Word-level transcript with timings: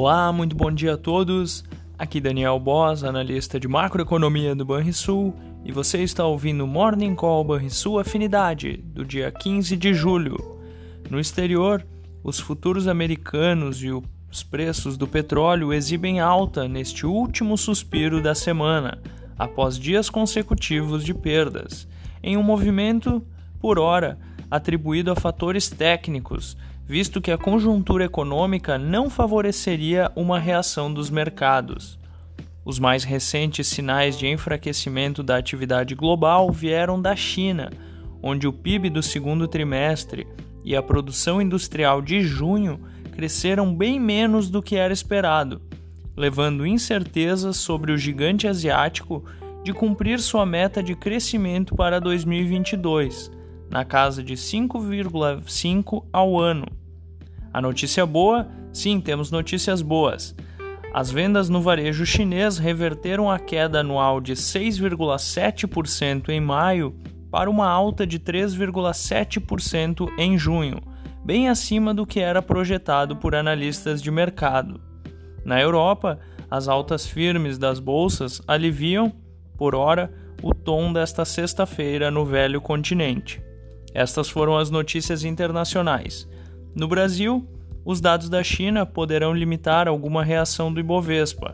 Olá, 0.00 0.32
muito 0.32 0.54
bom 0.54 0.70
dia 0.70 0.94
a 0.94 0.96
todos. 0.96 1.64
Aqui 1.98 2.20
Daniel 2.20 2.60
Boss, 2.60 3.02
analista 3.02 3.58
de 3.58 3.66
macroeconomia 3.66 4.54
do 4.54 4.64
Banrisul, 4.64 5.34
e 5.64 5.72
você 5.72 6.04
está 6.04 6.24
ouvindo 6.24 6.64
Morning 6.68 7.16
Call 7.16 7.42
Banrisul 7.42 7.98
Afinidade, 7.98 8.76
do 8.76 9.04
dia 9.04 9.28
15 9.32 9.76
de 9.76 9.92
julho. 9.92 10.36
No 11.10 11.18
exterior, 11.18 11.84
os 12.22 12.38
futuros 12.38 12.86
americanos 12.86 13.82
e 13.82 13.90
os 13.90 14.40
preços 14.44 14.96
do 14.96 15.08
petróleo 15.08 15.72
exibem 15.72 16.20
alta 16.20 16.68
neste 16.68 17.04
último 17.04 17.58
suspiro 17.58 18.22
da 18.22 18.36
semana, 18.36 19.02
após 19.36 19.76
dias 19.76 20.08
consecutivos 20.08 21.02
de 21.02 21.12
perdas, 21.12 21.88
em 22.22 22.36
um 22.36 22.42
movimento, 22.44 23.20
por 23.58 23.80
hora, 23.80 24.16
atribuído 24.48 25.10
a 25.10 25.16
fatores 25.16 25.68
técnicos, 25.68 26.56
visto 26.88 27.20
que 27.20 27.30
a 27.30 27.36
conjuntura 27.36 28.06
econômica 28.06 28.78
não 28.78 29.10
favoreceria 29.10 30.10
uma 30.16 30.38
reação 30.38 30.92
dos 30.92 31.10
mercados. 31.10 31.98
Os 32.64 32.78
mais 32.78 33.04
recentes 33.04 33.66
sinais 33.66 34.18
de 34.18 34.26
enfraquecimento 34.26 35.22
da 35.22 35.36
atividade 35.36 35.94
global 35.94 36.50
vieram 36.50 37.00
da 37.00 37.14
China, 37.14 37.70
onde 38.22 38.48
o 38.48 38.52
PIB 38.52 38.88
do 38.88 39.02
segundo 39.02 39.46
trimestre 39.46 40.26
e 40.64 40.74
a 40.74 40.82
produção 40.82 41.42
industrial 41.42 42.00
de 42.00 42.22
junho 42.22 42.80
cresceram 43.12 43.74
bem 43.74 44.00
menos 44.00 44.48
do 44.48 44.62
que 44.62 44.76
era 44.76 44.92
esperado, 44.92 45.60
levando 46.16 46.66
incertezas 46.66 47.58
sobre 47.58 47.92
o 47.92 47.98
gigante 47.98 48.48
asiático 48.48 49.22
de 49.62 49.74
cumprir 49.74 50.20
sua 50.20 50.46
meta 50.46 50.82
de 50.82 50.94
crescimento 50.94 51.74
para 51.74 52.00
2022 52.00 53.30
na 53.70 53.84
casa 53.84 54.22
de 54.22 54.34
5,5 54.34 56.04
ao 56.12 56.38
ano. 56.38 56.77
A 57.52 57.60
notícia 57.60 58.04
boa? 58.06 58.48
Sim, 58.72 59.00
temos 59.00 59.30
notícias 59.30 59.82
boas. 59.82 60.34
As 60.92 61.10
vendas 61.10 61.48
no 61.48 61.60
varejo 61.60 62.06
chinês 62.06 62.58
reverteram 62.58 63.30
a 63.30 63.38
queda 63.38 63.80
anual 63.80 64.20
de 64.20 64.34
6,7% 64.34 66.30
em 66.30 66.40
maio 66.40 66.96
para 67.30 67.50
uma 67.50 67.68
alta 67.68 68.06
de 68.06 68.18
3,7% 68.18 70.08
em 70.18 70.38
junho, 70.38 70.80
bem 71.24 71.48
acima 71.48 71.92
do 71.92 72.06
que 72.06 72.20
era 72.20 72.40
projetado 72.40 73.16
por 73.16 73.34
analistas 73.34 74.00
de 74.00 74.10
mercado. 74.10 74.80
Na 75.44 75.60
Europa, 75.60 76.18
as 76.50 76.68
altas 76.68 77.06
firmes 77.06 77.58
das 77.58 77.78
bolsas 77.78 78.40
aliviam, 78.46 79.12
por 79.56 79.74
hora, 79.74 80.10
o 80.42 80.54
tom 80.54 80.92
desta 80.92 81.24
sexta-feira 81.24 82.10
no 82.10 82.24
velho 82.24 82.60
continente. 82.60 83.42
Estas 83.92 84.28
foram 84.28 84.56
as 84.56 84.70
notícias 84.70 85.24
internacionais. 85.24 86.28
No 86.78 86.86
Brasil, 86.86 87.44
os 87.84 88.00
dados 88.00 88.28
da 88.28 88.40
China 88.40 88.86
poderão 88.86 89.34
limitar 89.34 89.88
alguma 89.88 90.22
reação 90.22 90.72
do 90.72 90.78
Ibovespa, 90.78 91.52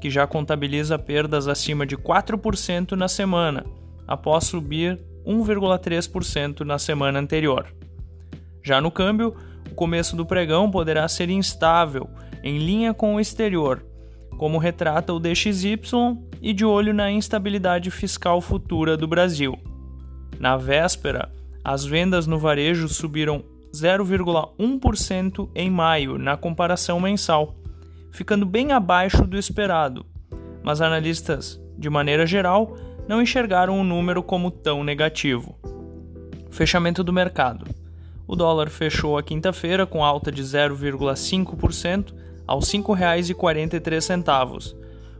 que 0.00 0.08
já 0.08 0.26
contabiliza 0.26 0.98
perdas 0.98 1.46
acima 1.46 1.84
de 1.84 1.94
4% 1.94 2.92
na 2.92 3.06
semana, 3.06 3.66
após 4.08 4.44
subir 4.44 4.98
1,3% 5.26 6.60
na 6.60 6.78
semana 6.78 7.18
anterior. 7.18 7.66
Já 8.62 8.80
no 8.80 8.90
câmbio, 8.90 9.36
o 9.70 9.74
começo 9.74 10.16
do 10.16 10.24
pregão 10.24 10.70
poderá 10.70 11.06
ser 11.06 11.28
instável, 11.28 12.08
em 12.42 12.56
linha 12.56 12.94
com 12.94 13.16
o 13.16 13.20
exterior, 13.20 13.84
como 14.38 14.56
retrata 14.56 15.12
o 15.12 15.20
DXY 15.20 15.78
e 16.40 16.54
de 16.54 16.64
olho 16.64 16.94
na 16.94 17.10
instabilidade 17.10 17.90
fiscal 17.90 18.40
futura 18.40 18.96
do 18.96 19.06
Brasil. 19.06 19.54
Na 20.40 20.56
véspera, 20.56 21.30
as 21.62 21.84
vendas 21.84 22.26
no 22.26 22.38
varejo 22.38 22.88
subiram 22.88 23.51
0,1% 23.72 25.48
em 25.54 25.70
maio 25.70 26.18
na 26.18 26.36
comparação 26.36 27.00
mensal, 27.00 27.56
ficando 28.10 28.44
bem 28.44 28.72
abaixo 28.72 29.26
do 29.26 29.38
esperado, 29.38 30.04
mas 30.62 30.82
analistas, 30.82 31.58
de 31.78 31.88
maneira 31.88 32.26
geral, 32.26 32.76
não 33.08 33.22
enxergaram 33.22 33.80
o 33.80 33.84
número 33.84 34.22
como 34.22 34.50
tão 34.50 34.84
negativo. 34.84 35.58
Fechamento 36.50 37.02
do 37.02 37.12
mercado. 37.12 37.64
O 38.26 38.36
dólar 38.36 38.68
fechou 38.68 39.16
a 39.16 39.22
quinta-feira 39.22 39.86
com 39.86 40.04
alta 40.04 40.30
de 40.30 40.42
0,5% 40.42 42.12
aos 42.46 42.70
R$ 42.70 42.78
5,43. 42.78 44.76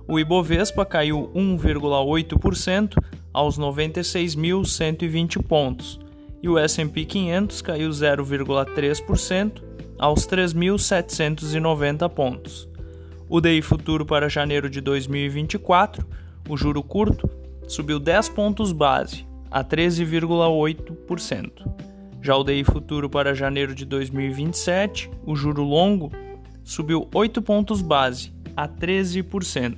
O 0.06 0.20
Ibovespa 0.20 0.84
caiu 0.84 1.30
1,8% 1.34 3.02
aos 3.32 3.58
96.120 3.58 5.42
pontos 5.42 5.98
e 6.42 6.48
o 6.48 6.58
S&P 6.58 7.04
500 7.04 7.62
caiu 7.62 7.90
0,3% 7.90 9.62
aos 9.98 10.26
3.790 10.26 12.08
pontos. 12.10 12.68
O 13.28 13.40
DI 13.40 13.62
futuro 13.62 14.04
para 14.04 14.28
janeiro 14.28 14.68
de 14.68 14.80
2024, 14.80 16.04
o 16.48 16.56
juro 16.56 16.82
curto, 16.82 17.30
subiu 17.68 18.00
10 18.00 18.28
pontos 18.30 18.72
base 18.72 19.24
a 19.50 19.62
13,8%. 19.62 21.50
Já 22.20 22.36
o 22.36 22.44
DI 22.44 22.64
futuro 22.64 23.08
para 23.08 23.34
janeiro 23.34 23.74
de 23.74 23.84
2027, 23.84 25.10
o 25.24 25.36
juro 25.36 25.62
longo, 25.62 26.10
subiu 26.64 27.08
8 27.14 27.40
pontos 27.40 27.80
base 27.80 28.32
a 28.56 28.68
13%. 28.68 29.76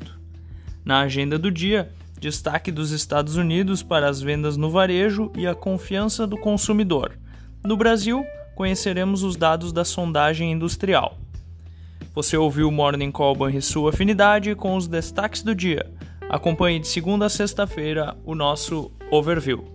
Na 0.85 1.01
agenda 1.01 1.39
do 1.39 1.51
dia, 1.51 1.93
destaque 2.19 2.71
dos 2.71 2.91
Estados 2.91 3.37
Unidos 3.37 3.83
para 3.83 4.09
as 4.09 4.21
vendas 4.21 4.57
no 4.57 4.71
varejo 4.71 5.31
e 5.37 5.47
a 5.47 5.55
confiança 5.55 6.27
do 6.27 6.37
consumidor. 6.37 7.19
No 7.65 7.77
Brasil, 7.77 8.25
conheceremos 8.55 9.23
os 9.23 9.37
dados 9.37 9.73
da 9.73 9.85
sondagem 9.85 10.53
industrial. 10.53 11.19
Você 12.15 12.37
ouviu 12.37 12.69
o 12.69 12.73
Morning 12.73 13.11
Call 13.11 13.35
Banrisul 13.35 13.89
Afinidade 13.89 14.55
com 14.55 14.77
os 14.77 14.87
destaques 14.87 15.43
do 15.43 15.55
dia. 15.55 15.91
Acompanhe 16.29 16.79
de 16.79 16.87
segunda 16.87 17.27
a 17.27 17.29
sexta-feira 17.29 18.17
o 18.25 18.35
nosso 18.35 18.93
overview. 19.11 19.74